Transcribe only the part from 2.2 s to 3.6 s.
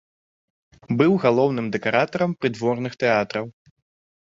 прыдворных тэатраў.